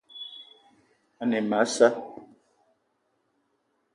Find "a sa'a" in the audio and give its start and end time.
1.63-1.91